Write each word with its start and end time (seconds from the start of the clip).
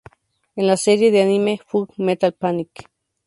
En 0.55 0.65
la 0.65 0.77
serie 0.77 1.11
de 1.11 1.21
anime 1.21 1.59
"Full 1.67 1.85
Metal 1.99 2.33
Panic! 2.33 2.89